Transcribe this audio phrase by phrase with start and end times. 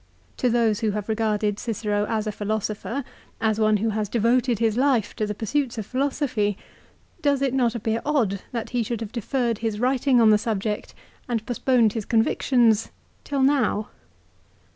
[0.37, 3.03] To those who have regarded Cicero as a philosopher,
[3.39, 6.57] as one who has devoted his life to the pursuits of philosophy,
[7.21, 10.61] does it not appear odd that he should have deferred his writing on the sub
[10.61, 10.95] ject
[11.29, 12.89] and postponed his convictions
[13.23, 13.89] till now